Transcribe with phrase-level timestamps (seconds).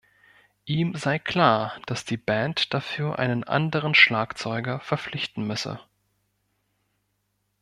[0.65, 5.79] Ihm sei klar, dass die Band dafür einen anderen Schlagzeuger verpflichten müsse.